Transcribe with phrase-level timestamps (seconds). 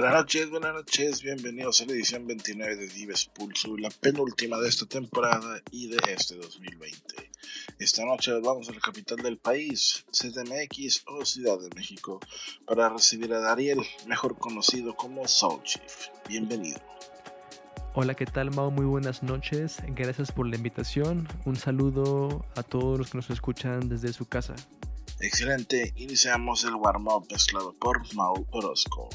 [0.00, 4.66] Buenas noches, buenas noches, bienvenidos a la edición 29 de Dives Pulso, la penúltima de
[4.66, 7.30] esta temporada y de este 2020.
[7.78, 12.18] Esta noche vamos a la capital del país, CDMX o Ciudad de México,
[12.64, 16.08] para recibir a Dariel, mejor conocido como Soul Chief.
[16.26, 16.80] Bienvenido.
[17.92, 18.70] Hola, ¿qué tal Mao?
[18.70, 21.28] Muy buenas noches, gracias por la invitación.
[21.44, 24.54] Un saludo a todos los que nos escuchan desde su casa.
[25.20, 29.10] Excelente, iniciamos el warm-up mezclado por Mau Orozco.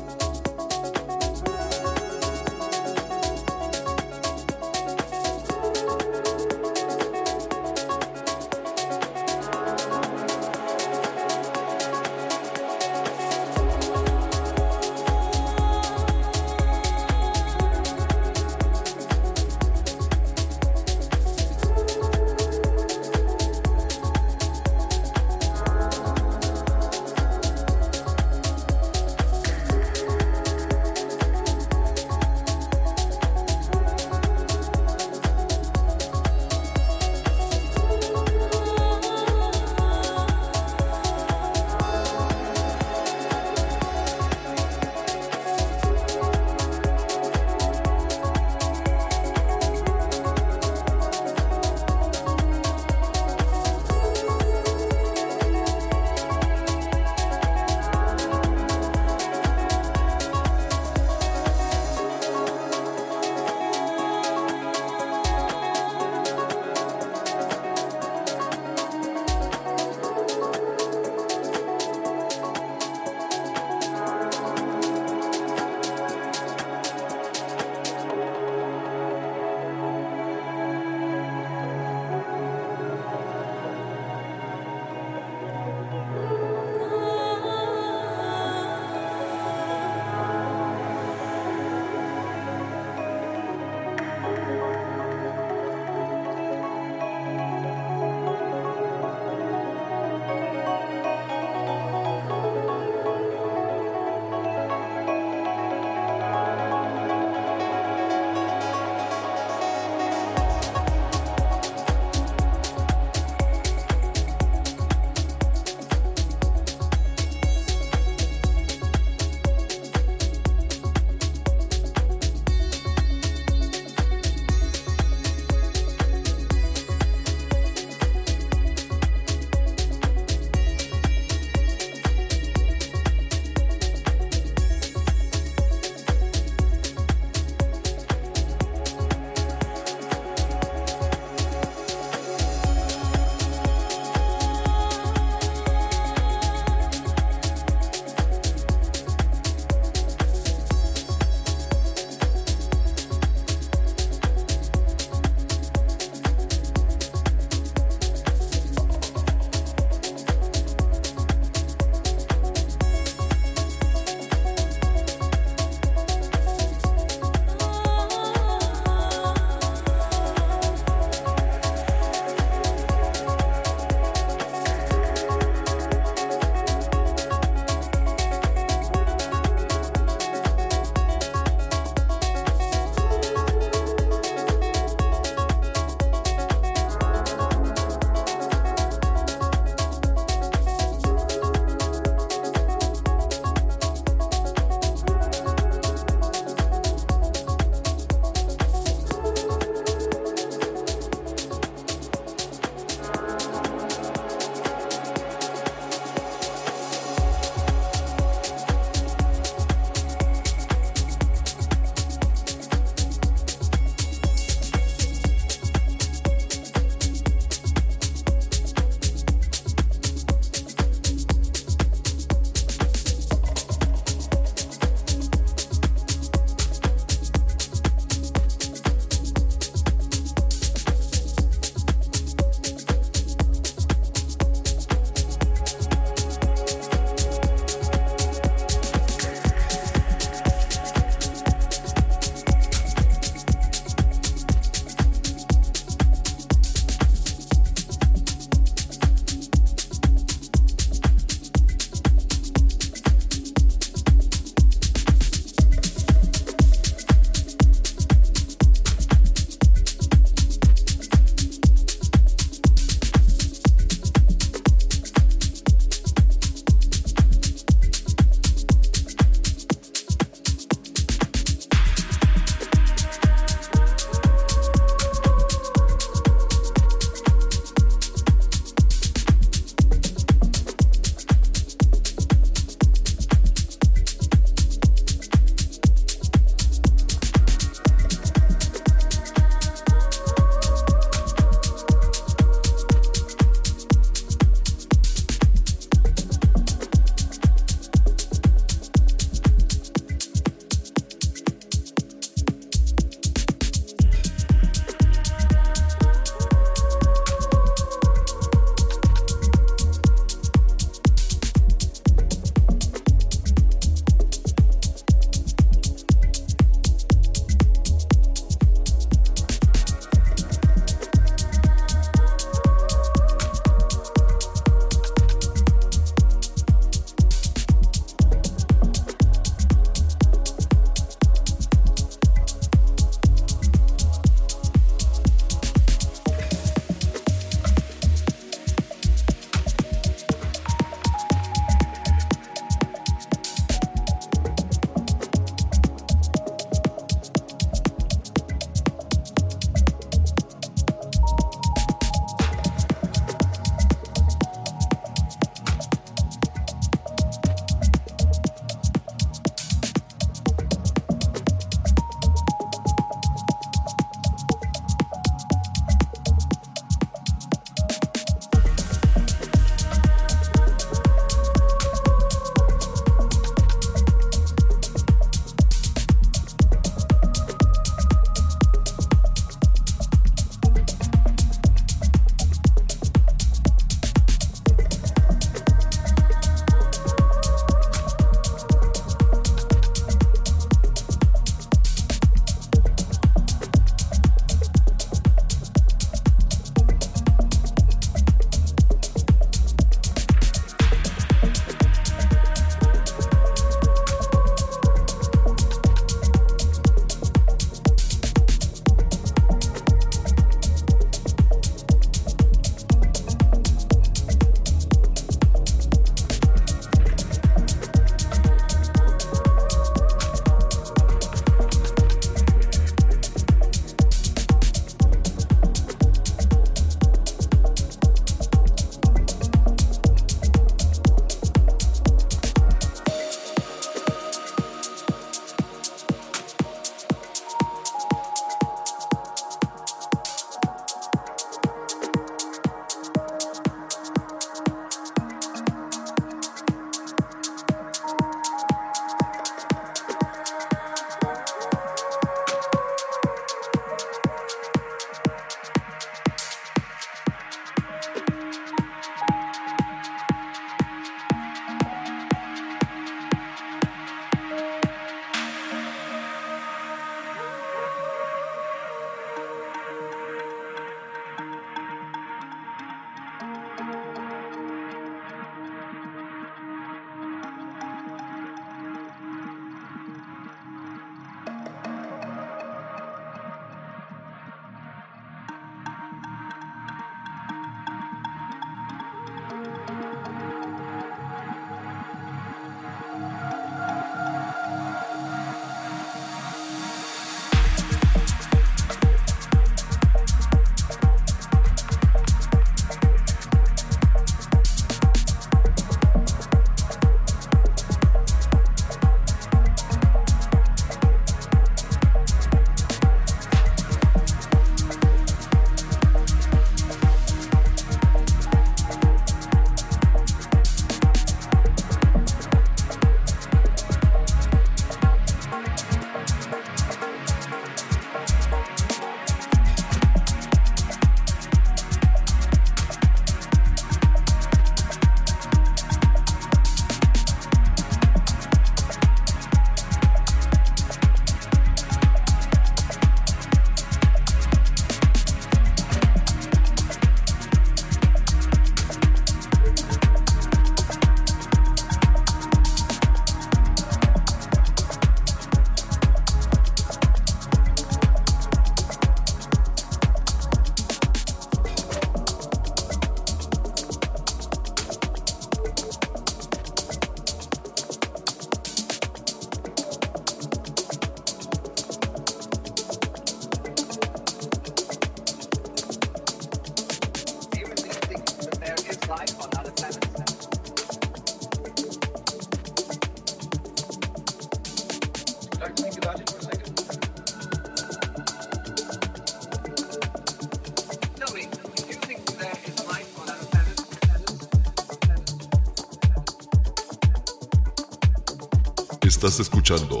[599.72, 600.00] Escuchando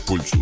[0.00, 0.41] Pulsu.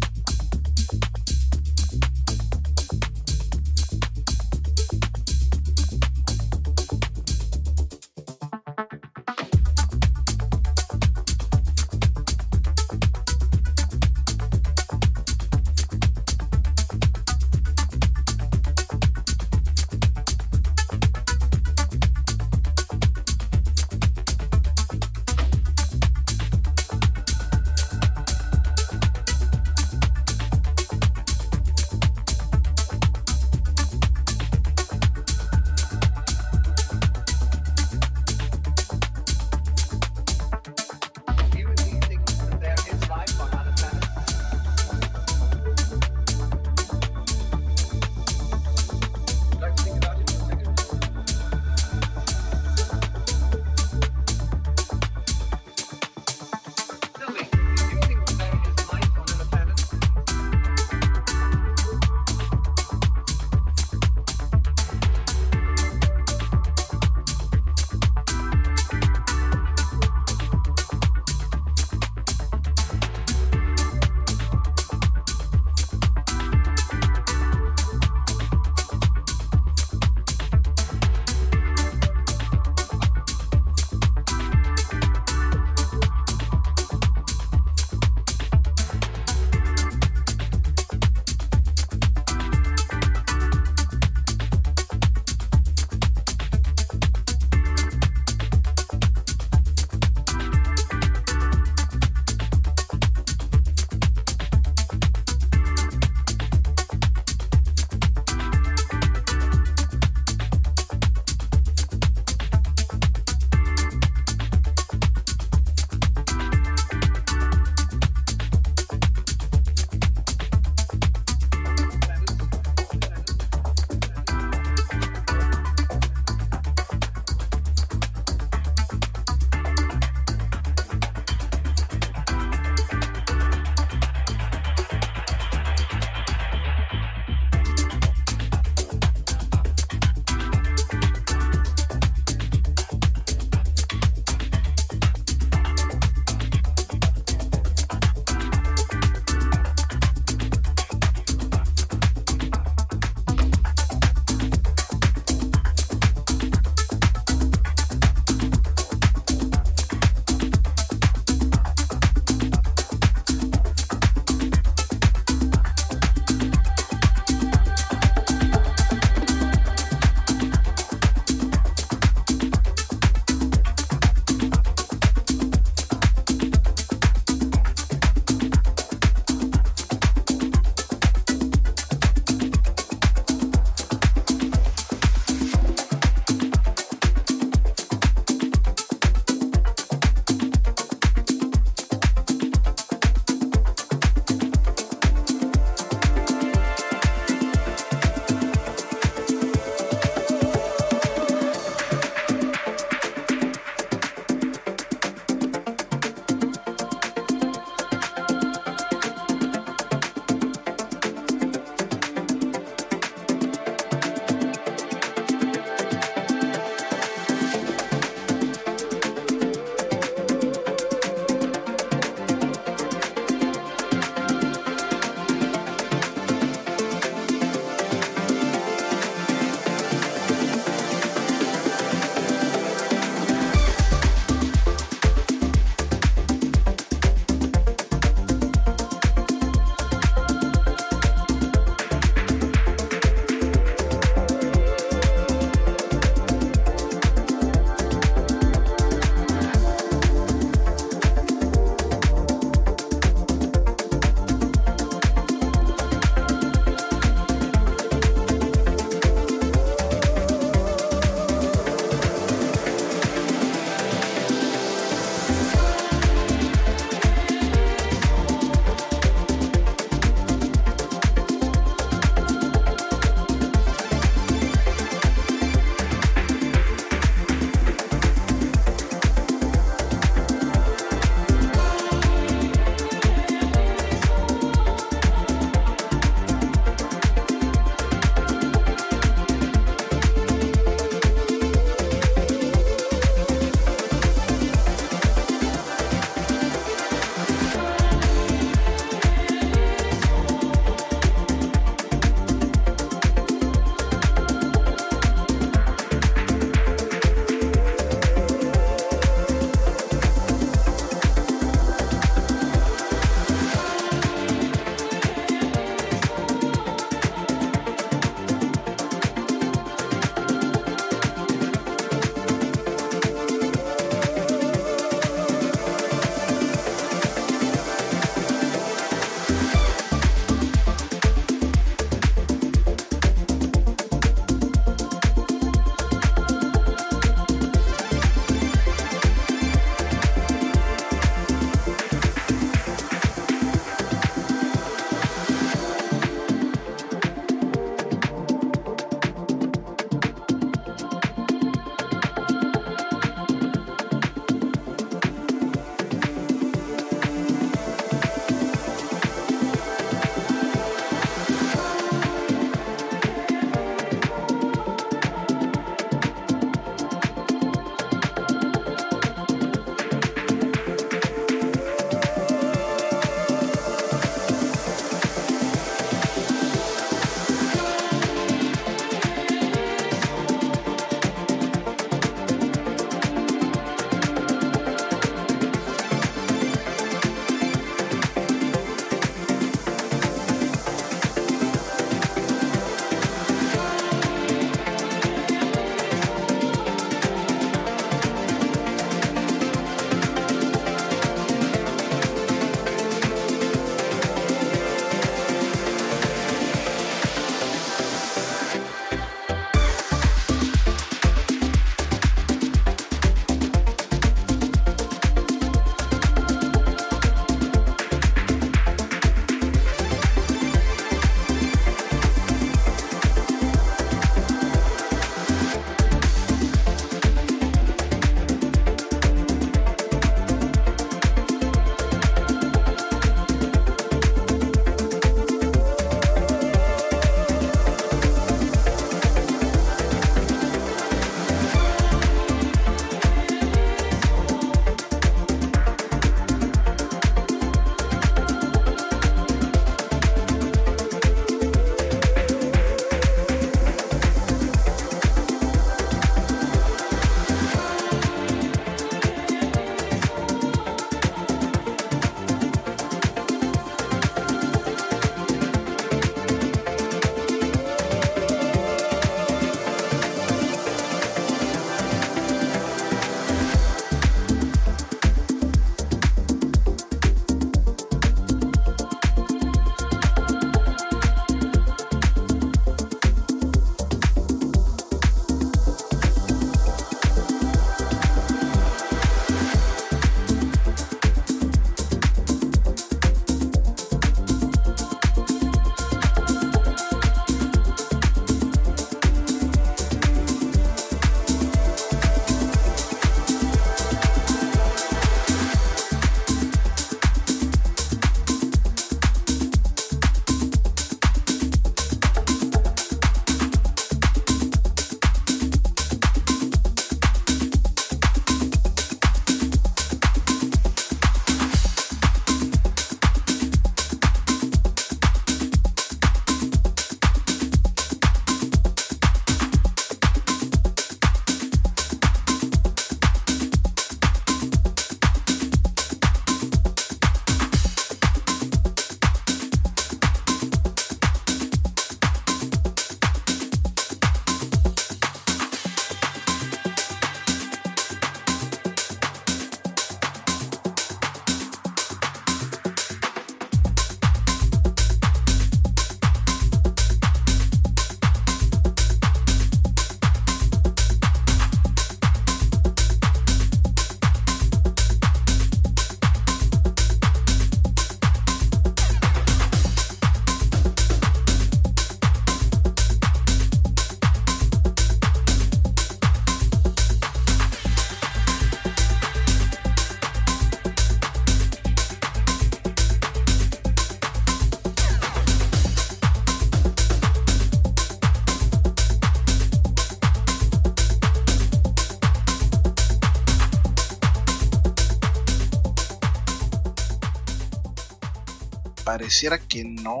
[599.12, 600.00] Pareciera que no,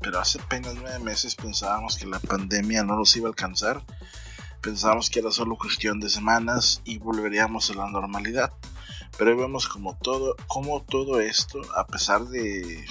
[0.00, 3.82] pero hace apenas nueve meses pensábamos que la pandemia no nos iba a alcanzar.
[4.62, 8.50] Pensábamos que era solo cuestión de semanas y volveríamos a la normalidad.
[9.18, 12.86] Pero vemos como todo, como todo esto, a pesar de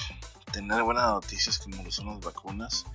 [0.52, 2.86] tener buenas noticias como lo son las vacunas,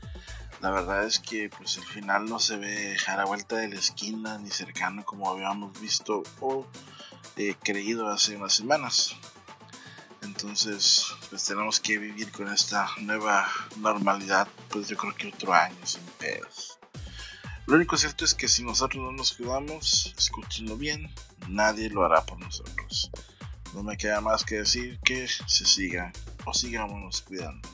[0.61, 3.81] la verdad es que pues el final no se ve a la vuelta de la
[3.81, 6.64] esquina ni cercano como habíamos visto o
[7.37, 9.16] eh, creído hace unas semanas.
[10.22, 15.75] Entonces, pues tenemos que vivir con esta nueva normalidad, pues yo creo que otro año
[15.83, 16.79] sin pedos.
[17.64, 21.11] Lo único cierto es que si nosotros no nos cuidamos, escúchenlo bien,
[21.49, 23.11] nadie lo hará por nosotros.
[23.73, 26.12] No me queda más que decir que se siga
[26.45, 27.66] o sigámonos cuidando.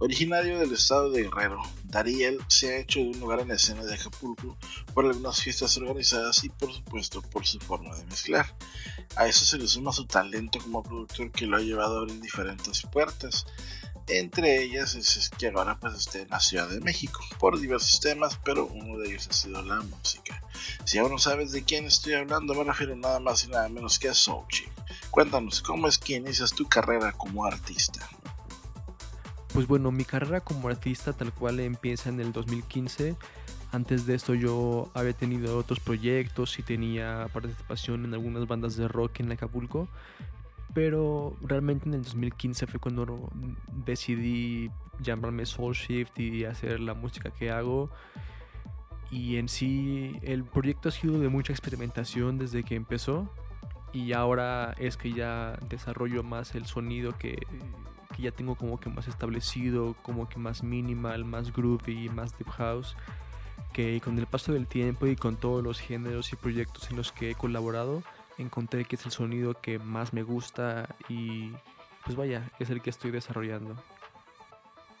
[0.00, 1.62] Originario del estado de Guerrero,
[1.94, 4.58] Dariel se ha hecho de un lugar en la escena de Acapulco
[4.94, 8.52] por algunas fiestas organizadas y por supuesto por su forma de mezclar.
[9.14, 12.20] A eso se le suma su talento como productor que lo ha llevado a abrir
[12.20, 13.46] diferentes puertas.
[14.08, 18.40] Entre ellas es que ahora pues esté en la Ciudad de México por diversos temas,
[18.44, 20.42] pero uno de ellos ha sido la música.
[20.84, 24.00] Si aún no sabes de quién estoy hablando, me refiero nada más y nada menos
[24.00, 24.68] que a Soulchick.
[25.12, 28.10] Cuéntanos, ¿cómo es que inicias tu carrera como artista?
[29.54, 33.14] Pues bueno, mi carrera como artista tal cual empieza en el 2015.
[33.70, 38.88] Antes de esto yo había tenido otros proyectos y tenía participación en algunas bandas de
[38.88, 39.86] rock en Acapulco.
[40.74, 43.30] Pero realmente en el 2015 fue cuando
[43.86, 47.90] decidí llamarme Soul Shift y hacer la música que hago.
[49.12, 53.30] Y en sí el proyecto ha sido de mucha experimentación desde que empezó.
[53.92, 57.38] Y ahora es que ya desarrollo más el sonido que
[58.14, 62.50] que ya tengo como que más establecido, como que más minimal, más groovy, más deep
[62.50, 62.96] house,
[63.72, 67.12] que con el paso del tiempo y con todos los géneros y proyectos en los
[67.12, 68.02] que he colaborado,
[68.38, 71.52] encontré que es el sonido que más me gusta y
[72.04, 73.76] pues vaya, es el que estoy desarrollando.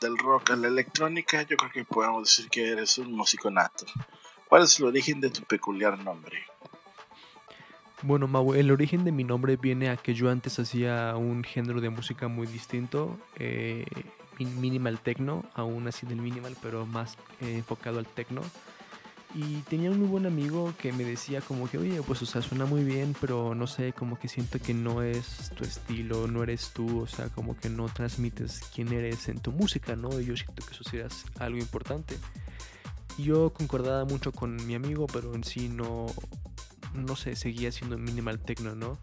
[0.00, 3.86] Del rock a la electrónica, yo creo que podemos decir que eres un músico nato.
[4.48, 6.44] ¿Cuál es el origen de tu peculiar nombre?
[8.06, 11.80] Bueno, Mau, el origen de mi nombre viene a que yo antes hacía un género
[11.80, 13.86] de música muy distinto, eh,
[14.38, 18.42] minimal techno, aún así del minimal, pero más eh, enfocado al techno.
[19.34, 22.42] Y tenía un muy buen amigo que me decía como que, oye, pues o sea,
[22.42, 26.42] suena muy bien, pero no sé, como que siento que no es tu estilo, no
[26.42, 30.20] eres tú, o sea, como que no transmites quién eres en tu música, ¿no?
[30.20, 32.18] Y yo siento que eso sería algo importante.
[33.16, 36.06] Yo concordaba mucho con mi amigo, pero en sí no,
[36.94, 38.98] no sé, seguía siendo minimal techno, ¿no?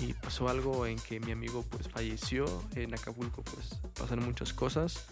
[0.00, 5.06] Y pasó algo en que mi amigo pues falleció, en Acapulco pues pasaron muchas cosas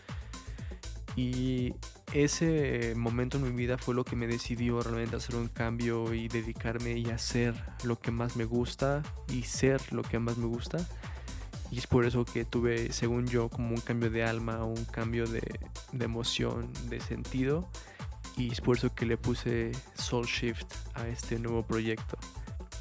[1.16, 1.74] y
[2.12, 6.28] ese momento en mi vida fue lo que me decidió realmente hacer un cambio y
[6.28, 10.78] dedicarme y hacer lo que más me gusta y ser lo que más me gusta.
[11.70, 15.26] Y es por eso que tuve, según yo, como un cambio de alma, un cambio
[15.26, 15.42] de,
[15.98, 17.68] emoción, de sentido
[18.36, 22.16] y es por eso que le puse Soul Shift a este nuevo proyecto.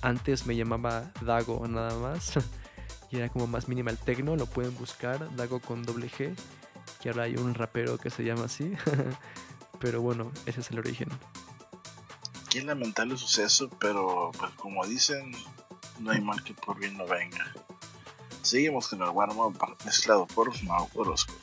[0.02, 2.34] Antes me llamaba Dago nada más
[3.12, 6.36] y era como más minimal techno, lo pueden buscar, Dago con doble G,
[7.02, 8.74] que ahora hay un rapero que se llama así,
[9.80, 11.10] pero bueno, ese es el origen.
[12.50, 15.32] Qué lamentable suceso, pero pues como dicen,
[16.00, 17.54] no hay mal que por bien no venga.
[18.42, 21.34] Seguimos con el warm mezclado por Mau Orozco.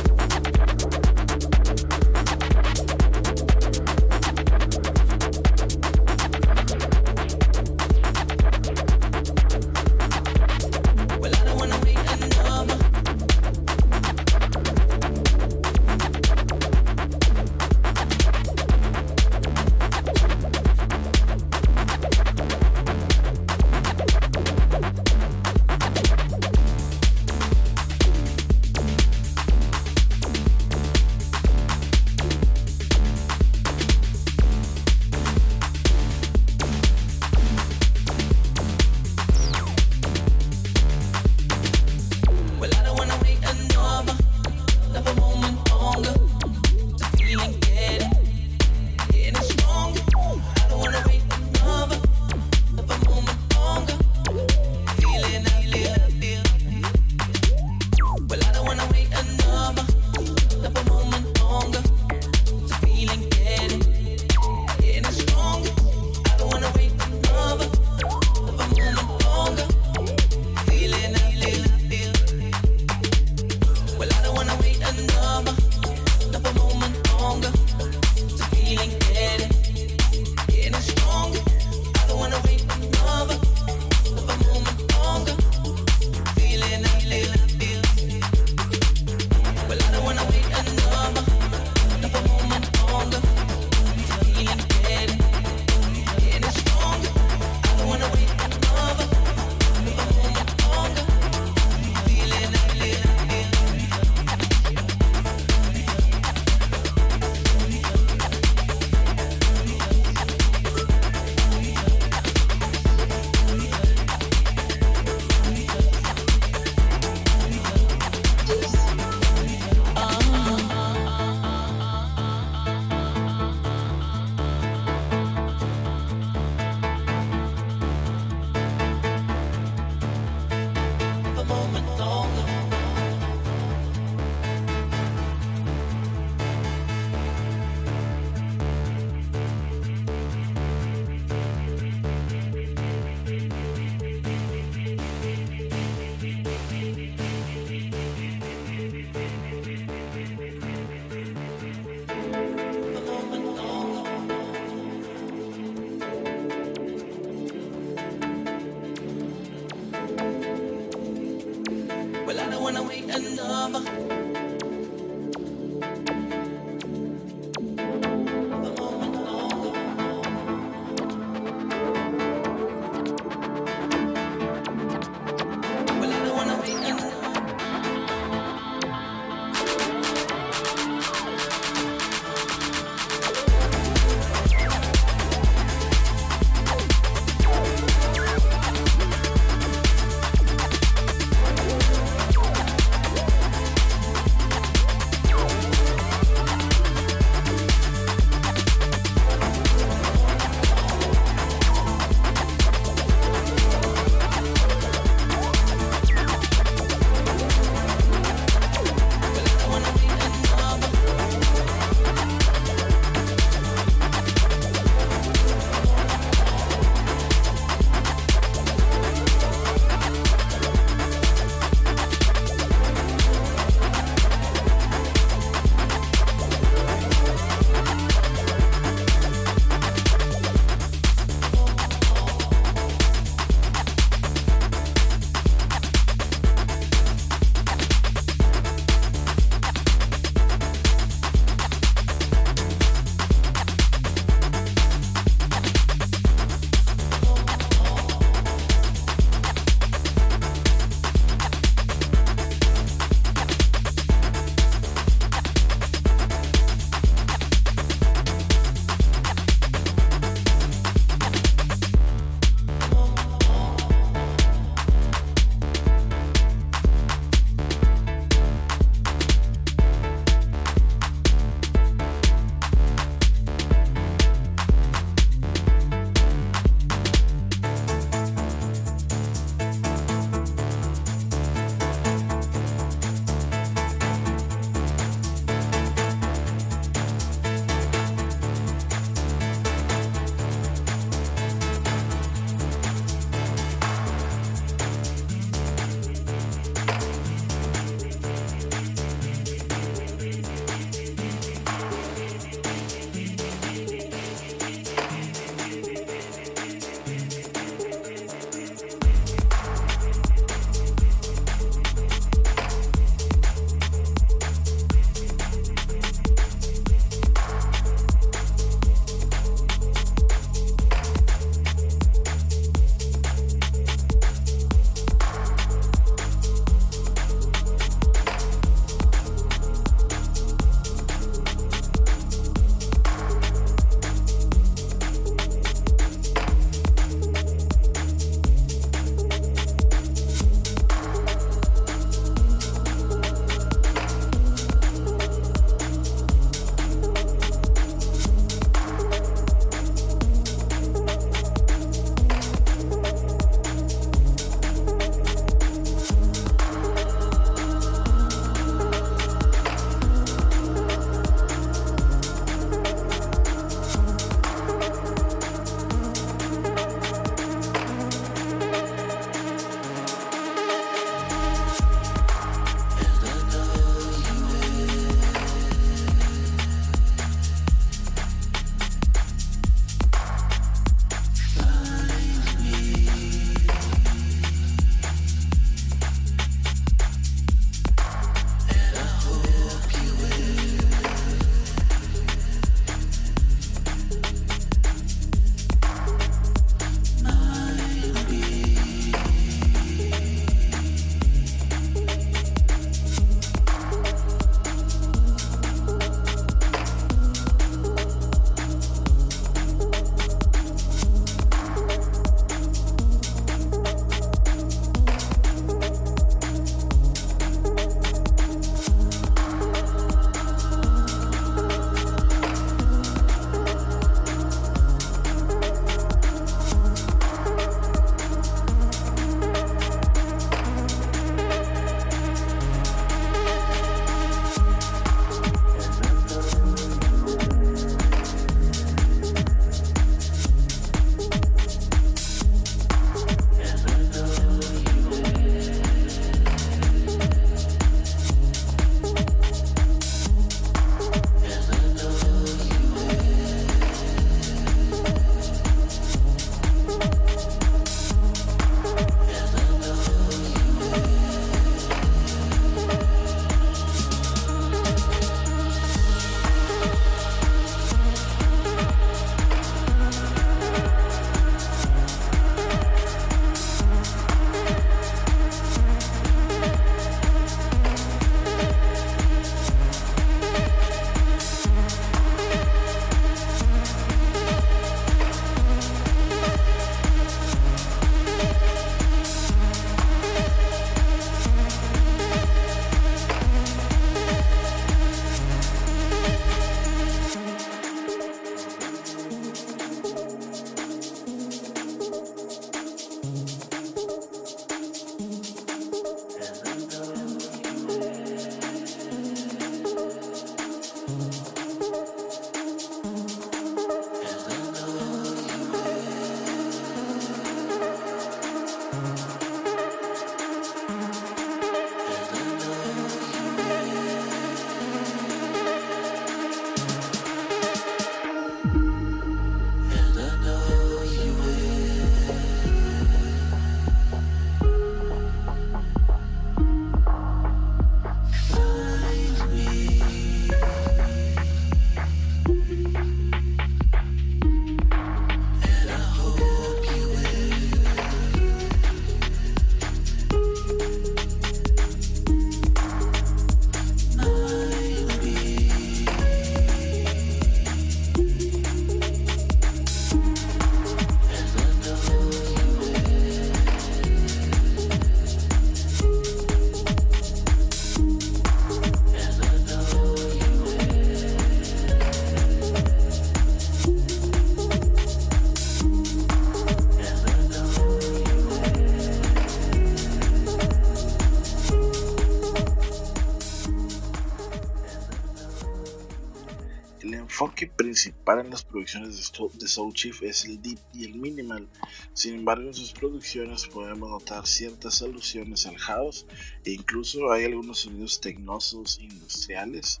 [588.72, 591.68] Producciones de Soul Chief es el deep y el minimal.
[592.14, 596.26] Sin embargo, en sus producciones podemos notar ciertas alusiones al house
[596.64, 600.00] e incluso hay algunos sonidos tecnosos industriales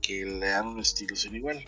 [0.00, 1.64] que le dan un estilo sin igual.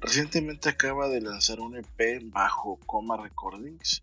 [0.00, 4.01] Recientemente acaba de lanzar un EP bajo Coma Recordings,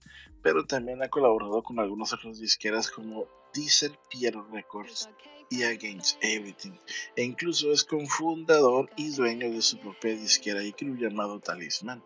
[0.52, 5.08] pero también ha colaborado con algunos otros disqueras como Diesel Piero Records
[5.48, 6.72] y Against Everything,
[7.16, 12.02] e incluso es cofundador y dueño de su propia disquera y crew llamado Talisman.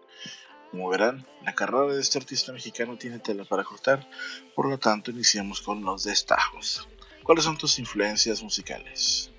[0.71, 4.09] Como verán, la carrera de este artista mexicano tiene tela para cortar,
[4.57, 6.89] por lo tanto iniciamos con los destajos.
[7.23, 9.31] ¿Cuáles son tus influencias musicales?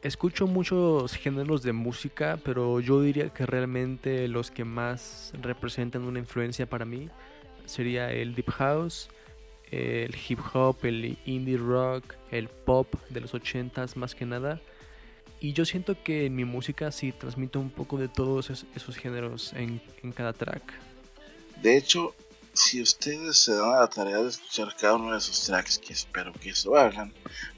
[0.00, 6.20] Escucho muchos géneros de música, pero yo diría que realmente los que más representan una
[6.20, 7.10] influencia para mí
[7.68, 9.08] sería el deep house,
[9.70, 14.60] el hip hop, el indie rock, el pop de los 80s más que nada.
[15.40, 19.52] Y yo siento que en mi música sí transmito un poco de todos esos, géneros
[19.52, 20.62] en, en, cada track.
[21.62, 22.14] De hecho,
[22.52, 25.92] si ustedes se dan a la tarea de escuchar cada uno de esos tracks, que
[25.92, 27.12] espero que eso hagan,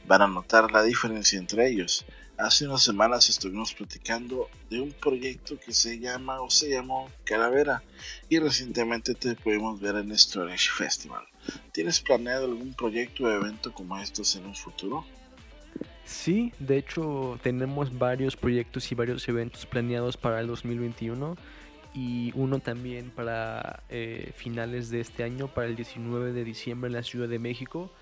[0.06, 2.04] van a notar la diferencia entre ellos.
[2.40, 7.82] Hace unas semanas estuvimos platicando de un proyecto que se llama o se llamó Calavera
[8.30, 11.26] y recientemente te pudimos ver en Storage Festival.
[11.72, 15.04] ¿Tienes planeado algún proyecto o evento como estos en un futuro?
[16.06, 21.36] Sí, de hecho tenemos varios proyectos y varios eventos planeados para el 2021
[21.92, 26.94] y uno también para eh, finales de este año, para el 19 de diciembre en
[26.94, 27.92] la Ciudad de México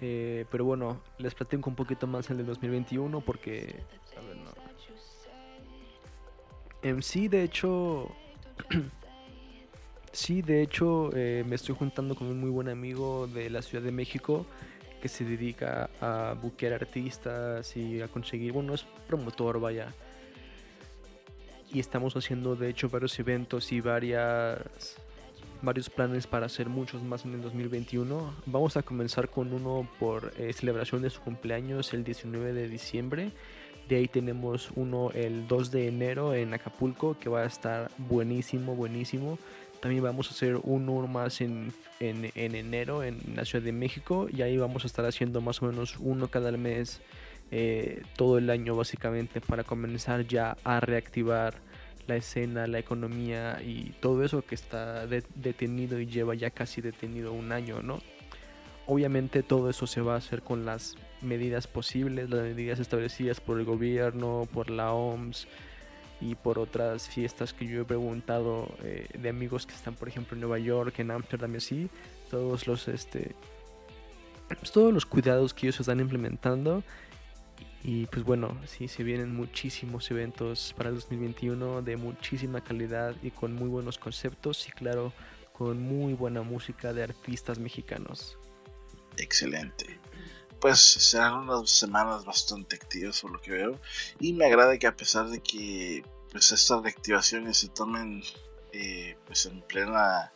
[0.00, 3.82] eh, pero bueno, les platico un poquito más el de 2021 porque...
[4.16, 4.50] A ver, no.
[7.02, 8.10] Sí, de hecho...
[10.12, 13.82] sí, de hecho, eh, me estoy juntando con un muy buen amigo de la Ciudad
[13.82, 14.46] de México
[15.02, 19.92] que se dedica a buquear artistas y a conseguir, bueno, es promotor, vaya.
[21.72, 24.96] Y estamos haciendo, de hecho, varios eventos y varias
[25.62, 28.34] varios planes para hacer muchos más en el 2021.
[28.46, 33.32] Vamos a comenzar con uno por eh, celebración de su cumpleaños el 19 de diciembre.
[33.88, 38.74] De ahí tenemos uno el 2 de enero en Acapulco que va a estar buenísimo,
[38.74, 39.38] buenísimo.
[39.80, 44.42] También vamos a hacer uno más en, en, enero en la Ciudad de México y
[44.42, 47.00] ahí vamos a estar haciendo más o menos uno cada mes
[47.50, 51.62] eh, todo el año básicamente para comenzar ya a reactivar
[52.08, 57.32] la escena, la economía y todo eso que está detenido y lleva ya casi detenido
[57.32, 58.00] un año, ¿no?
[58.86, 63.58] Obviamente todo eso se va a hacer con las medidas posibles, las medidas establecidas por
[63.58, 65.46] el gobierno, por la OMS
[66.22, 70.34] y por otras fiestas que yo he preguntado eh, de amigos que están, por ejemplo,
[70.34, 71.90] en Nueva York, en Ámsterdam y así,
[72.30, 73.34] todos los este
[74.48, 76.82] pues, todos los cuidados que ellos están implementando
[77.82, 83.30] y pues bueno, sí, se vienen muchísimos eventos para el 2021 de muchísima calidad y
[83.30, 85.12] con muy buenos conceptos y claro,
[85.52, 88.36] con muy buena música de artistas mexicanos.
[89.16, 89.98] Excelente.
[90.60, 93.80] Pues serán unas semanas bastante activas por lo que veo
[94.18, 96.02] y me agrada que a pesar de que
[96.32, 98.22] pues estas reactivaciones se tomen
[98.72, 100.32] eh, pues en plena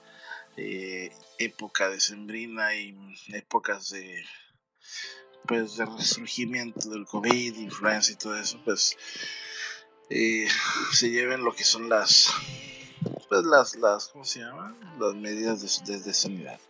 [0.56, 2.96] eh, época decembrina y
[3.32, 4.24] épocas de
[5.46, 8.96] pues de resurgimiento del COVID, influenza y todo eso, pues
[10.10, 10.46] eh,
[10.92, 12.30] se lleven lo que son las
[13.28, 14.76] pues las las ¿cómo se llama?
[14.98, 16.60] las medidas de, de, sanidad.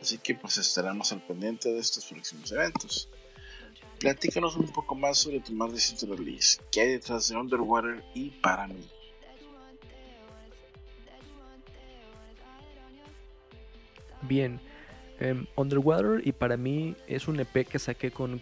[0.00, 3.08] Así que pues estaremos al pendiente de estos próximos eventos.
[4.00, 8.30] Platícanos un poco más sobre tu más reciente release, qué hay detrás de Underwater y
[8.30, 8.84] para mí.
[14.22, 14.60] Bien,
[15.22, 18.40] Em, Underwater y para mí es un EP que saqué con,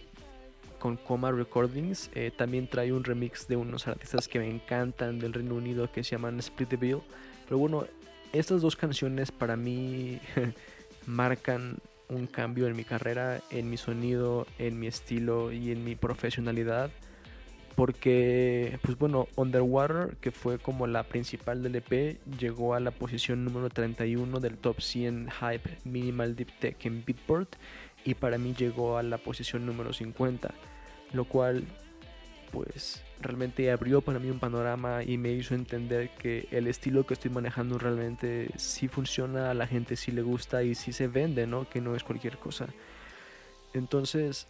[0.78, 2.08] con Coma Recordings.
[2.14, 6.02] Eh, también trae un remix de unos artistas que me encantan del Reino Unido que
[6.02, 7.02] se llaman Split the Bill.
[7.44, 7.84] Pero bueno,
[8.32, 10.20] estas dos canciones para mí
[11.06, 11.76] marcan
[12.08, 16.90] un cambio en mi carrera, en mi sonido, en mi estilo y en mi profesionalidad
[17.80, 23.42] porque, pues bueno, Underwater, que fue como la principal del EP, llegó a la posición
[23.42, 27.56] número 31 del top 100 Hype Minimal Deep Tech en Beatport
[28.04, 30.52] y para mí llegó a la posición número 50,
[31.14, 31.64] lo cual
[32.52, 37.14] pues realmente abrió para mí un panorama y me hizo entender que el estilo que
[37.14, 41.46] estoy manejando realmente sí funciona, a la gente sí le gusta y sí se vende,
[41.46, 41.66] ¿no?
[41.66, 42.66] Que no es cualquier cosa.
[43.72, 44.48] Entonces,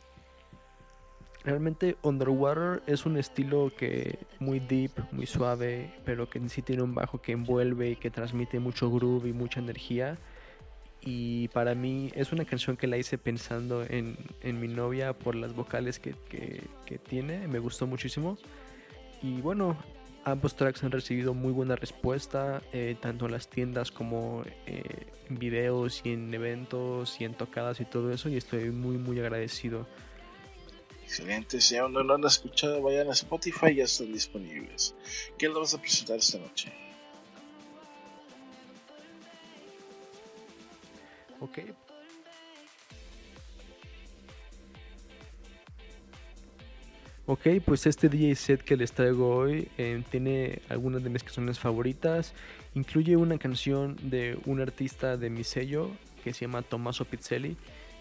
[1.42, 6.94] Realmente Underwater es un estilo que muy deep, muy suave, pero que sí tiene un
[6.94, 10.18] bajo que envuelve y que transmite mucho groove y mucha energía.
[11.00, 15.54] Y para mí es una canción que la hice pensando en, mi novia por las
[15.54, 18.36] vocales que, que, tiene, me gustó muchísimo.
[19.22, 19.78] Y bueno,
[20.24, 25.38] ambos tracks han recibido muy buena respuesta, eh, tanto en las tiendas como eh, en
[25.38, 29.86] videos y en eventos y en tocadas y todo eso, y estoy muy, muy agradecido.
[31.10, 34.94] Excelente, si aún no lo han escuchado, vayan a Spotify, ya están disponibles.
[35.36, 36.72] ¿Qué lo vas a presentar esta noche?
[41.40, 41.58] Ok,
[47.26, 51.58] Ok, pues este DJ set que les traigo hoy eh, tiene algunas de mis canciones
[51.58, 52.34] favoritas.
[52.74, 55.90] Incluye una canción de un artista de mi sello
[56.22, 57.56] que se llama Tommaso Pizzelli.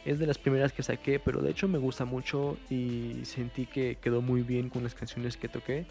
[0.06, 3.98] Es de las primeras que saqué, pero de hecho me gusta mucho y sentí que
[4.02, 5.86] quedó muy bien con las canciones que toqué.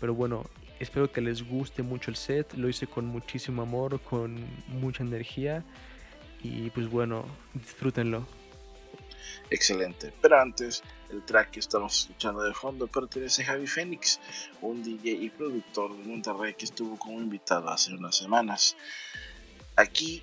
[0.00, 0.44] Pero bueno,
[0.80, 2.54] espero que les guste mucho el set.
[2.54, 5.64] Lo hice con muchísimo amor, con mucha energía.
[6.42, 8.26] Y pues bueno, disfrútenlo.
[9.50, 10.12] Excelente.
[10.20, 14.18] Pero antes, el track que estamos escuchando de fondo pertenece a Javi Phoenix,
[14.60, 18.76] un DJ y productor de Monterrey que estuvo como invitado hace unas semanas.
[19.76, 20.22] Aquí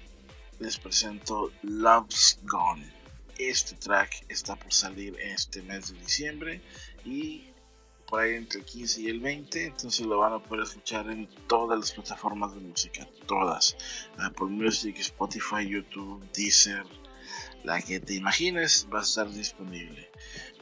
[0.60, 2.99] les presento Love's Gone.
[3.40, 6.62] Este track está por salir este mes de diciembre
[7.06, 7.46] y
[8.06, 11.30] por ahí entre el 15 y el 20, entonces lo van a poder escuchar en
[11.48, 13.78] todas las plataformas de música, todas,
[14.18, 16.84] Apple Music, Spotify, YouTube, Deezer,
[17.64, 20.10] la que te imagines va a estar disponible.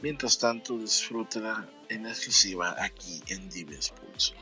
[0.02, 4.34] Mientras tanto, disfrútela en exclusiva aquí en Dives Pulso.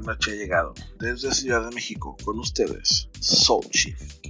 [0.00, 0.74] Noche ha llegado.
[0.98, 4.26] Desde Ciudad de México, con ustedes, Soul Shift.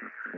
[0.00, 0.33] to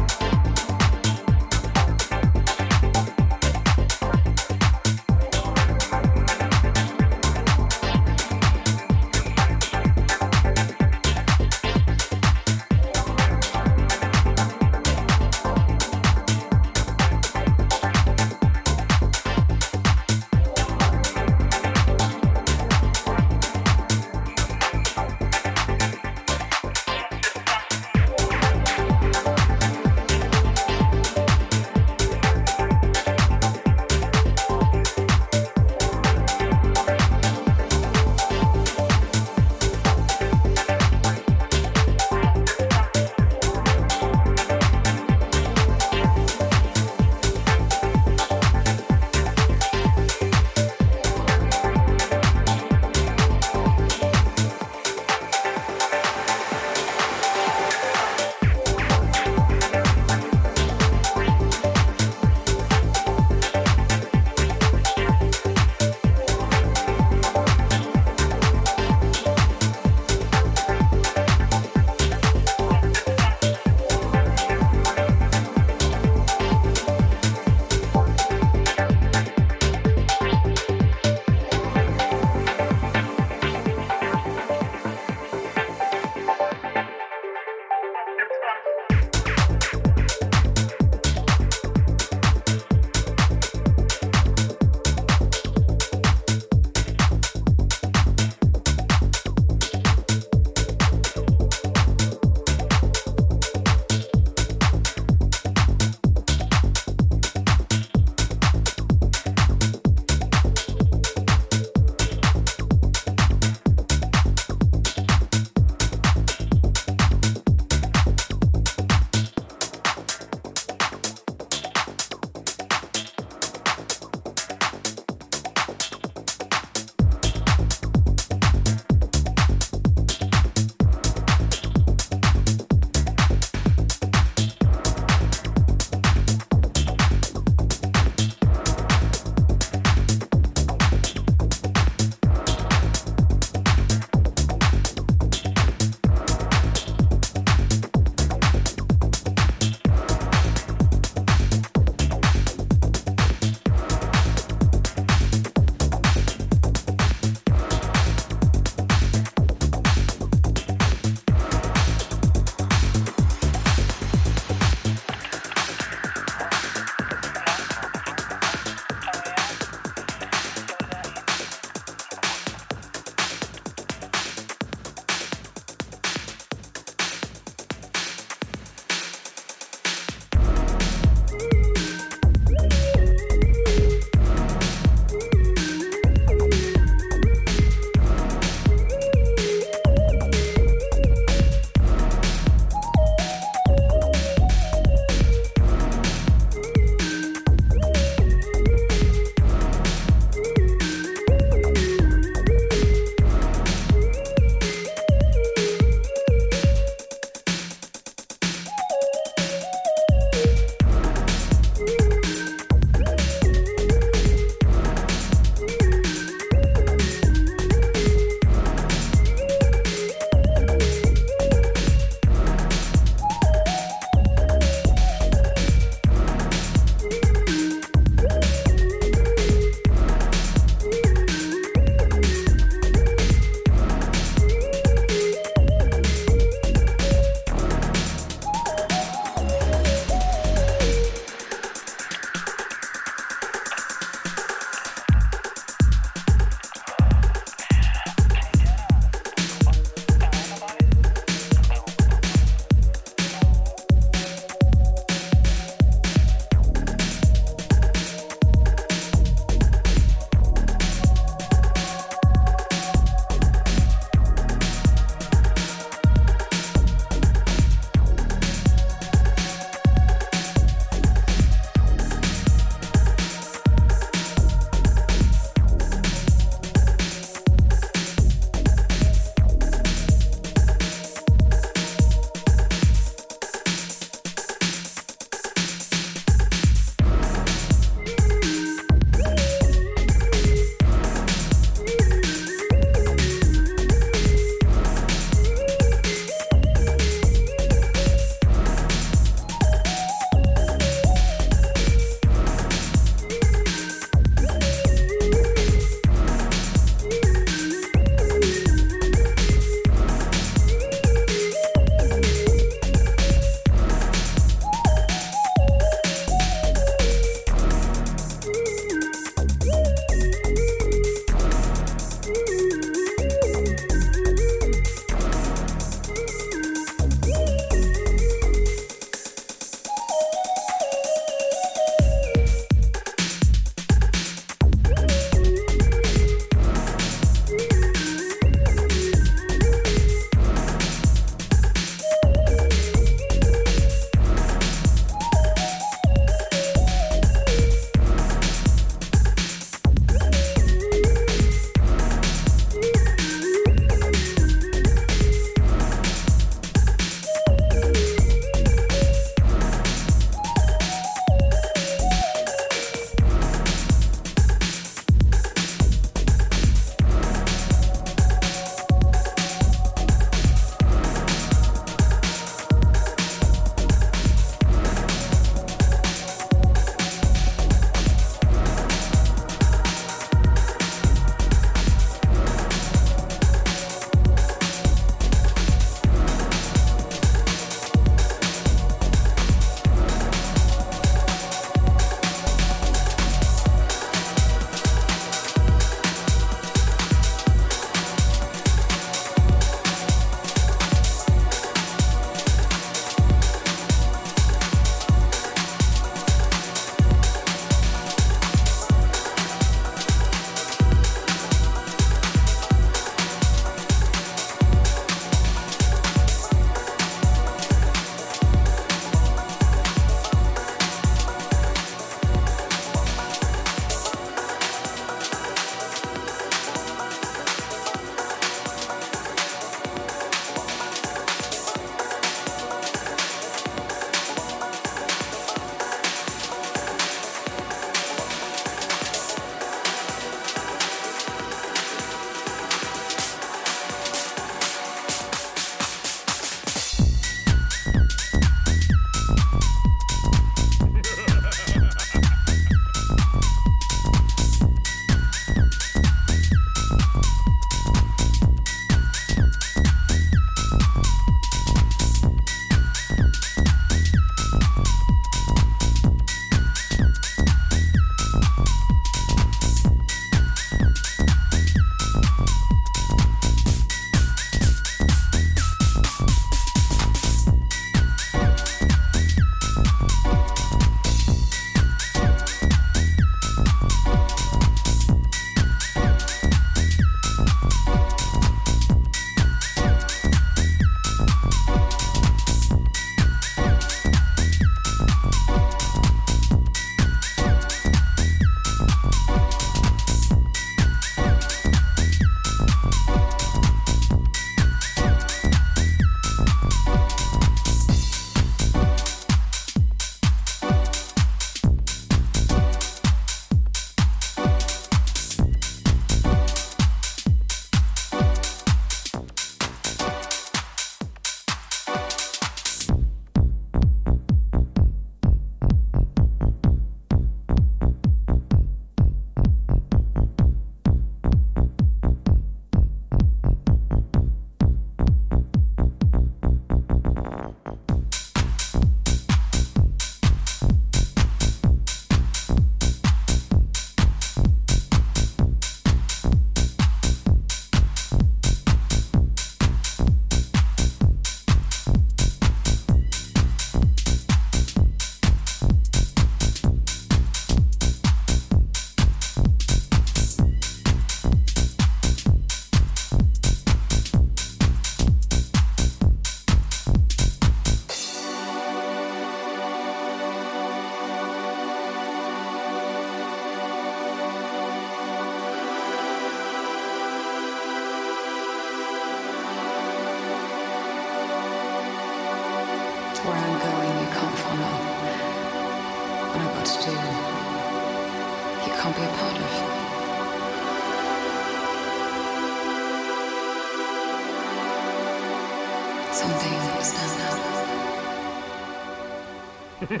[599.94, 600.00] Oh,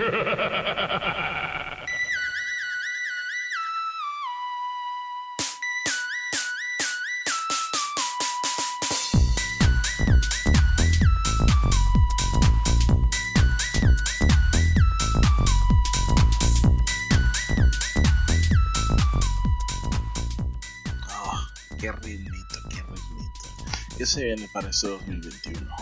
[21.78, 23.96] qué ritmito, qué ritmito.
[23.96, 25.73] ¿Qué se viene para este 2021?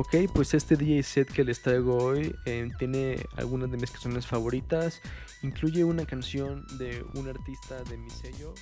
[0.00, 4.28] Ok, pues este DJ set que les traigo hoy eh, tiene algunas de mis canciones
[4.28, 5.02] favoritas.
[5.42, 8.54] Incluye una canción de un artista de mi sello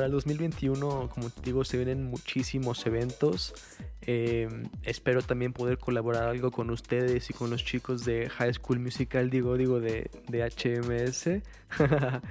[0.00, 3.52] para el 2021, como te digo, se vienen muchísimos eventos.
[4.00, 4.48] Eh,
[4.82, 9.28] espero también poder colaborar algo con ustedes y con los chicos de High School Musical,
[9.28, 11.42] digo, digo, de, de HMS.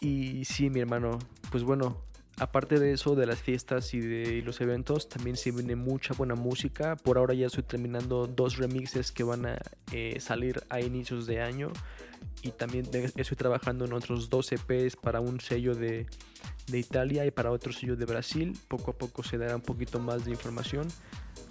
[0.00, 1.18] y sí, mi hermano,
[1.50, 2.04] pues bueno,
[2.38, 6.36] aparte de eso, de las fiestas y de los eventos, también se viene mucha buena
[6.36, 6.94] música.
[6.94, 9.58] Por ahora ya estoy terminando dos remixes que van a
[9.90, 11.72] eh, salir a inicios de año.
[12.42, 16.06] Y también estoy trabajando en otros dos EPs para un sello de,
[16.66, 18.58] de Italia y para otro sello de Brasil.
[18.68, 20.88] Poco a poco se dará un poquito más de información.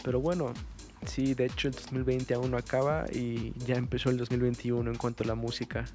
[0.04, 0.54] Pero bueno,
[1.06, 5.24] sí, de hecho el 2020 aún no acaba y ya empezó el 2021 en cuanto
[5.24, 5.86] a la música.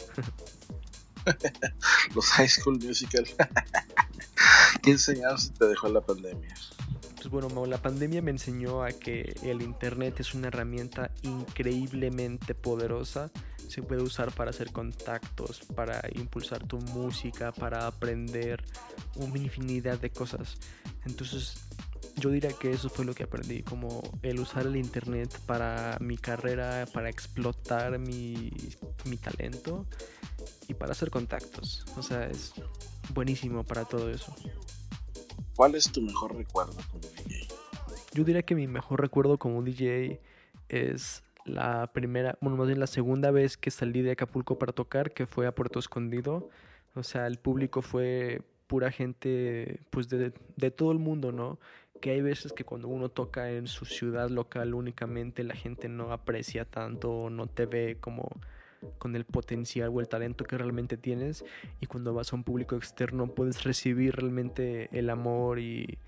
[2.14, 3.26] Los High School Musical.
[4.82, 6.54] ¿Qué enseñanza te dejó la pandemia?
[7.16, 13.30] Pues bueno, la pandemia me enseñó a que el Internet es una herramienta increíblemente poderosa.
[13.70, 18.64] Se puede usar para hacer contactos, para impulsar tu música, para aprender
[19.14, 20.56] una infinidad de cosas.
[21.06, 21.68] Entonces,
[22.16, 26.16] yo diría que eso fue lo que aprendí, como el usar el Internet para mi
[26.16, 28.50] carrera, para explotar mi,
[29.04, 29.86] mi talento
[30.66, 31.84] y para hacer contactos.
[31.96, 32.54] O sea, es
[33.14, 34.34] buenísimo para todo eso.
[35.54, 37.46] ¿Cuál es tu mejor recuerdo como DJ?
[38.14, 40.20] Yo diría que mi mejor recuerdo como DJ
[40.68, 45.12] es la primera, bueno, más bien la segunda vez que salí de Acapulco para tocar,
[45.12, 46.48] que fue a Puerto Escondido.
[46.94, 51.58] O sea, el público fue pura gente, pues de, de todo el mundo, ¿no?
[52.00, 56.12] Que hay veces que cuando uno toca en su ciudad local únicamente, la gente no
[56.12, 58.28] aprecia tanto, no te ve como
[58.98, 61.44] con el potencial o el talento que realmente tienes.
[61.80, 65.98] Y cuando vas a un público externo puedes recibir realmente el amor y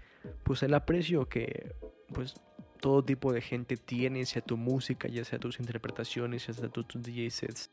[0.44, 1.74] pues el aprecio que
[2.12, 2.40] pues
[2.82, 6.86] todo tipo de gente tiene hacia tu música, ya sea tus interpretaciones, ya sea tus,
[6.88, 7.70] tus DJ sets.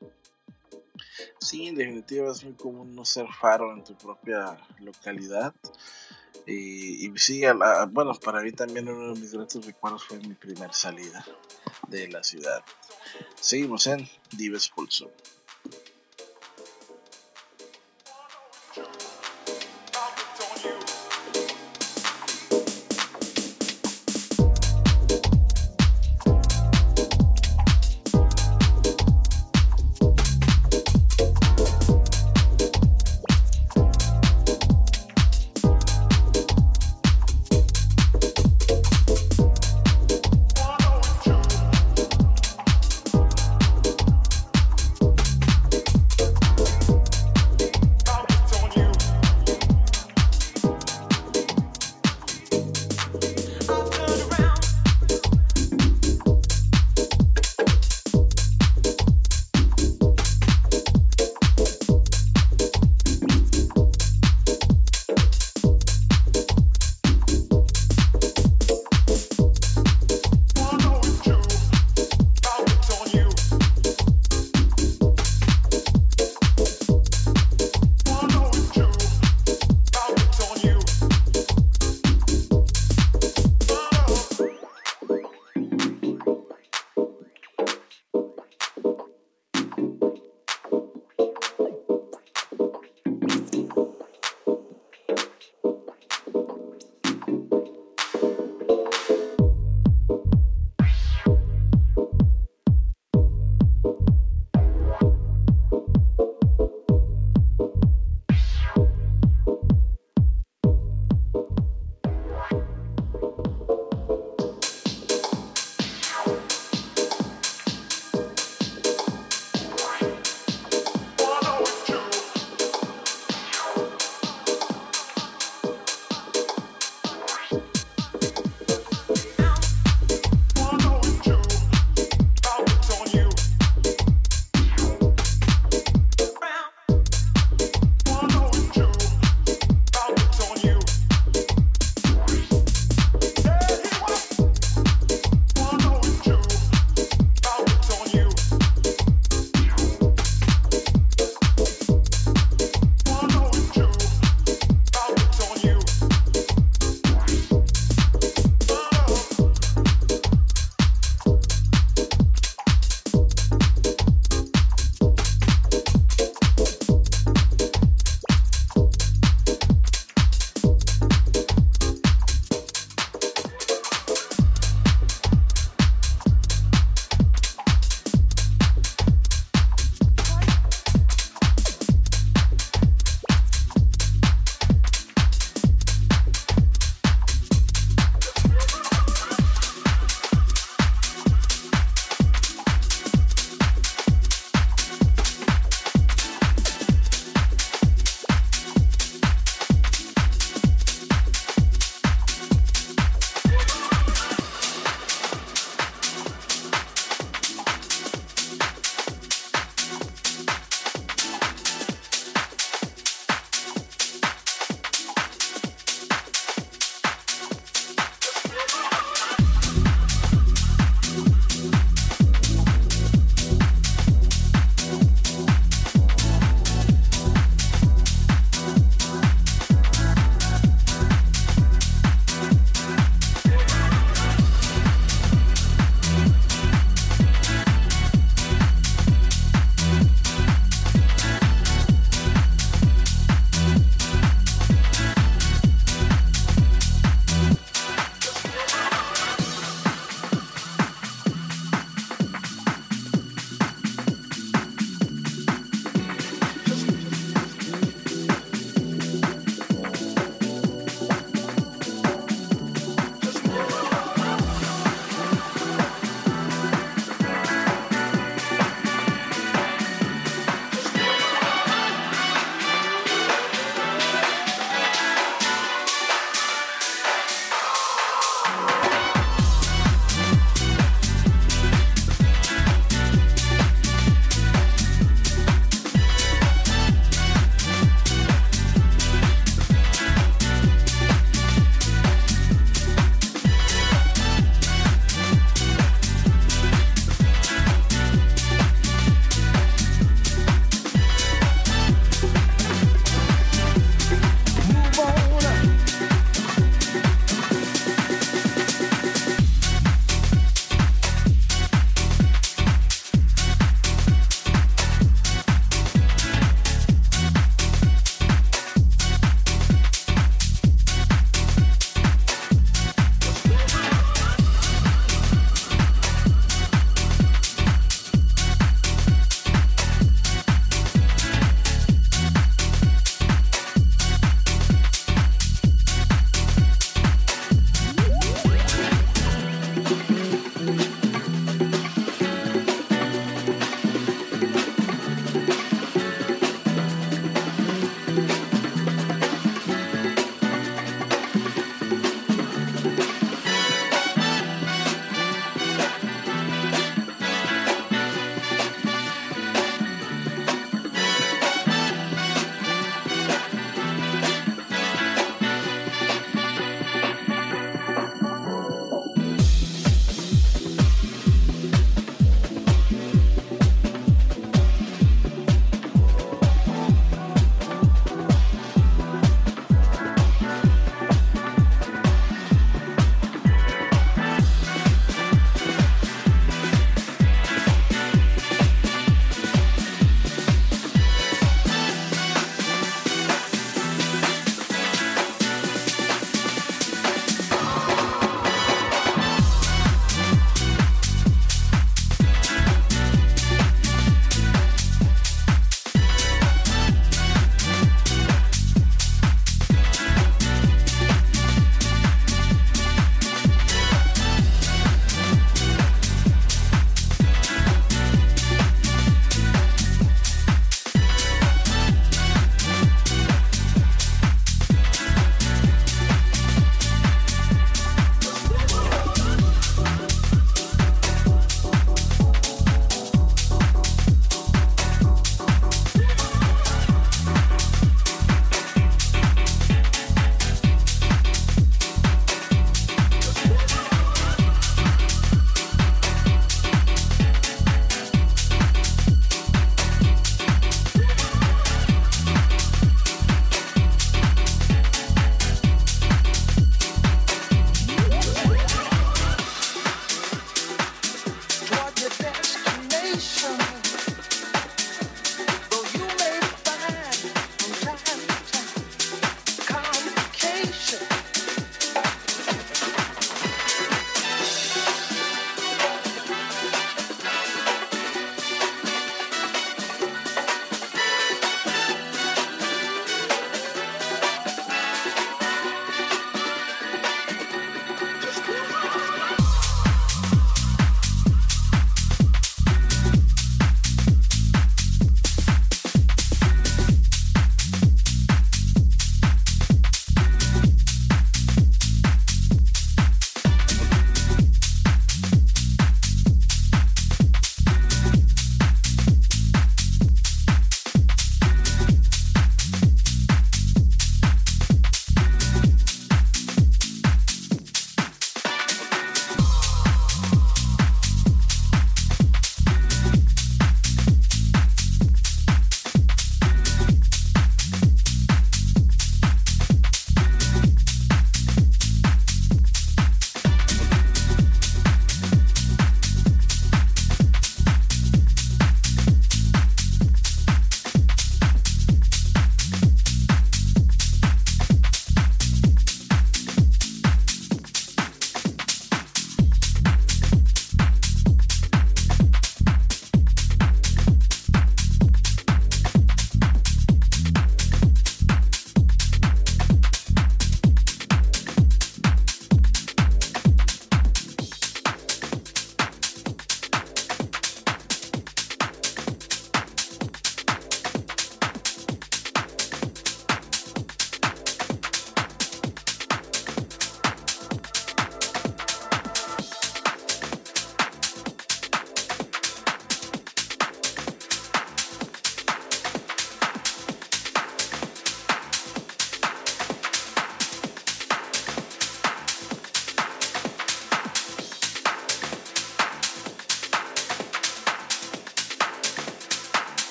[1.39, 5.55] Sí, en definitiva es muy común no ser faro en tu propia localidad.
[6.45, 7.41] Y, sí,
[7.89, 11.25] bueno, para mí también uno de mis gratos recuerdos fue mi primera salida
[11.87, 12.63] de la ciudad.
[13.39, 14.07] Seguimos en
[14.37, 15.11] Dives Pulso.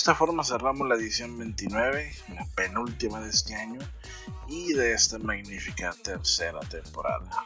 [0.00, 3.80] Esta forma cerramos la edición 29, la penúltima de este año
[4.48, 7.44] y de esta magnífica tercera temporada.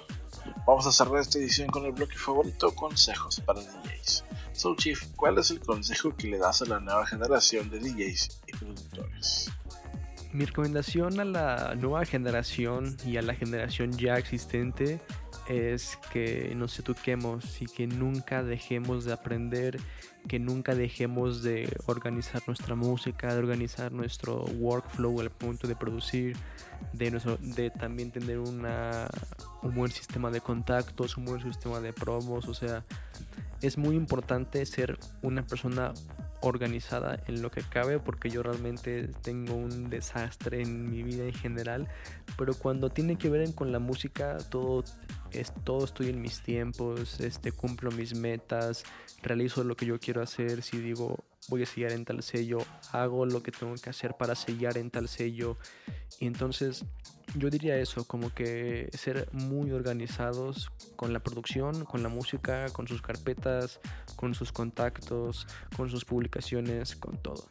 [0.65, 4.25] Vamos a cerrar esta edición con el bloque favorito, consejos para DJs.
[4.53, 8.43] So Chief, ¿cuál es el consejo que le das a la nueva generación de DJs
[8.47, 9.51] y productores?
[10.33, 15.01] Mi recomendación a la nueva generación y a la generación ya existente
[15.49, 19.81] es que nos eduquemos y que nunca dejemos de aprender,
[20.35, 26.37] que nunca dejemos de organizar nuestra música, de organizar nuestro workflow al punto de producir,
[26.93, 29.07] de, nuestro, de también tener una,
[29.63, 32.85] un buen sistema de contactos, un buen sistema de promos, o sea,
[33.63, 35.95] es muy importante ser una persona
[36.41, 41.33] organizada en lo que cabe porque yo realmente tengo un desastre en mi vida en
[41.33, 41.89] general.
[42.37, 44.83] Pero cuando tiene que ver con la música todo
[45.35, 48.85] es todo estoy en mis tiempos este cumplo mis metas
[49.23, 52.59] realizo lo que yo quiero hacer si digo voy a sellar en tal sello
[52.93, 55.57] hago lo que tengo que hacer para sellar en tal sello
[56.21, 56.85] y entonces
[57.37, 62.87] yo diría eso, como que ser muy organizados con la producción, con la música, con
[62.87, 63.81] sus carpetas,
[64.17, 65.47] con sus contactos,
[65.77, 67.45] con sus publicaciones, con todo.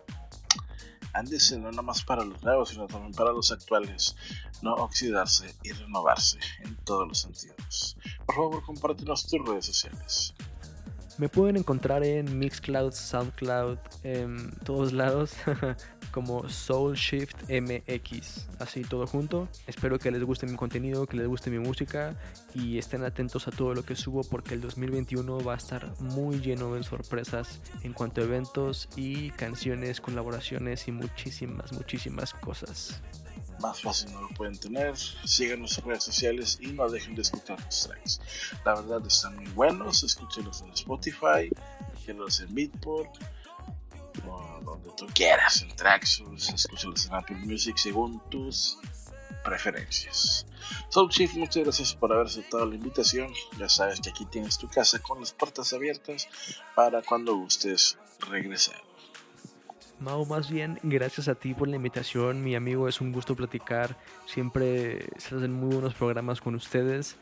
[1.13, 4.15] Ándese no nada más para los nuevos, sino también para los actuales.
[4.61, 7.97] No oxidarse y renovarse en todos los sentidos.
[8.25, 10.33] Por favor, compártenos tus redes sociales.
[11.19, 15.33] Me pueden encontrar en Mixcloud, Soundcloud, en todos lados,
[16.11, 19.47] como Soul Shift MX, así todo junto.
[19.67, 22.15] Espero que les guste mi contenido, que les guste mi música
[22.55, 26.39] y estén atentos a todo lo que subo porque el 2021 va a estar muy
[26.39, 33.01] lleno de sorpresas en cuanto a eventos y canciones, colaboraciones y muchísimas, muchísimas cosas.
[33.63, 34.95] Más fácil no lo pueden tener.
[34.97, 38.21] Sigan nuestras redes sociales y no dejen de escuchar los tracks.
[38.65, 40.03] La verdad están muy buenos.
[40.03, 41.49] Escúchenlos en Spotify,
[41.93, 43.09] escúchenlos en Beatport,
[44.27, 48.77] o donde tú quieras, en Traxxus, escúchenlos en Apple Music según tus
[49.43, 50.45] preferencias.
[50.89, 53.33] Soul Chief, muchas gracias por haber aceptado la invitación.
[53.57, 56.27] Ya sabes que aquí tienes tu casa con las puertas abiertas
[56.75, 58.81] para cuando gustes regresar.
[60.03, 63.95] Mau, más bien, gracias a ti por la invitación, mi amigo, es un gusto platicar,
[64.25, 67.15] siempre se hacen muy buenos programas con ustedes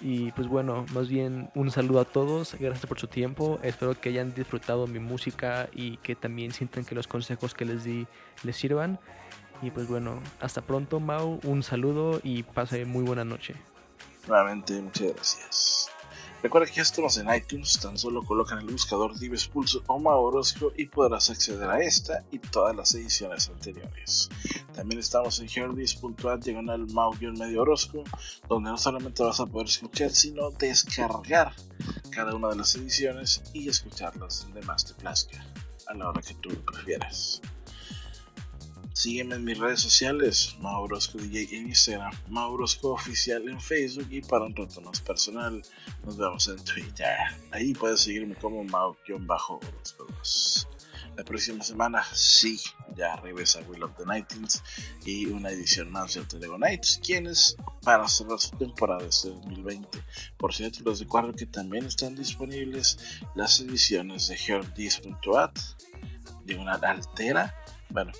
[0.00, 4.10] y pues bueno, más bien un saludo a todos, gracias por su tiempo, espero que
[4.10, 8.06] hayan disfrutado mi música y que también sientan que los consejos que les di
[8.44, 9.00] les sirvan
[9.60, 13.56] y pues bueno, hasta pronto Mau, un saludo y pase muy buena noche.
[14.28, 15.90] Nuevamente, muchas gracias.
[16.40, 20.72] Recuerda que estamos en iTunes, tan solo coloca en el buscador Dives Pulso o Orozco
[20.76, 24.28] y podrás acceder a esta y todas las ediciones anteriores.
[24.72, 28.04] También estamos en herdis.at diagonal Mau-medio Orozco,
[28.48, 31.54] donde no solamente vas a poder escuchar, sino descargar
[32.10, 35.44] cada una de las ediciones y escucharlas donde más te plazca,
[35.88, 37.42] a la hora que tú prefieras.
[38.98, 44.46] Sígueme en mis redes sociales, Maurosco DJ en Instagram, Maurosco Oficial en Facebook y para
[44.46, 45.62] un rato más personal,
[46.04, 47.16] nos vemos en Twitter.
[47.52, 50.68] Ahí puedes seguirme como Mau-Orozco 2.
[51.16, 52.58] La próxima semana, sí,
[52.96, 54.64] ya regresa Will of the Nightings
[55.04, 59.96] y una edición más de Telego Nights, quienes van a cerrar su temporada este 2020.
[60.36, 62.98] Por cierto, les recuerdo que también están disponibles
[63.36, 65.52] las ediciones de Heardis.at,
[66.46, 67.54] de una altera,
[67.90, 68.10] bueno,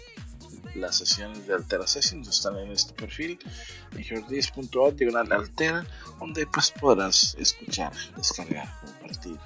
[0.75, 3.39] las sesiones de Altera Sessions están en este perfil
[3.93, 5.87] en herdis.at diagonal altera
[6.19, 9.39] donde pues podrás escuchar, descargar, compartir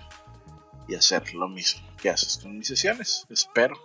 [0.89, 3.77] y hacer lo mismo que haces con mis sesiones, espero.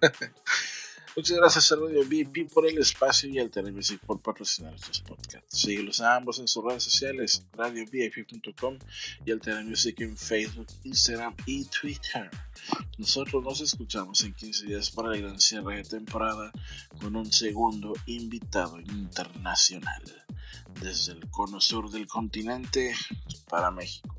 [1.16, 5.62] Muchas gracias a Radio BP por el espacio y al Telemusic por patrocinar estos podcasts.
[5.62, 8.78] Síguelos a ambos en sus redes sociales, radiobip.com
[9.24, 12.30] y al Telemusic en Facebook, Instagram y Twitter.
[12.98, 16.52] Nosotros nos escuchamos en 15 días para el gran cierre de temporada
[17.00, 20.02] con un segundo invitado internacional
[20.82, 22.94] desde el cono sur del continente
[23.48, 24.14] para México.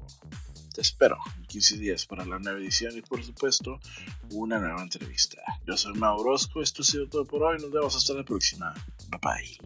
[0.77, 3.79] Te espero en 15 días para la nueva edición y por supuesto
[4.29, 5.41] una nueva entrevista.
[5.65, 8.75] Yo soy Mau Orozco, esto ha sido todo por hoy, nos vemos hasta la próxima.
[9.09, 9.57] Bye bye.